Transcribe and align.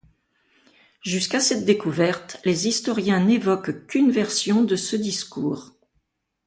Jusqu'à 1.03 1.39
cette 1.39 1.63
découverte, 1.63 2.41
les 2.43 2.67
historiens 2.67 3.23
n'évoquent 3.23 3.85
qu'une 3.85 4.09
version 4.09 4.63
de 4.63 4.75
ce 4.75 4.95
discours. 4.95 5.73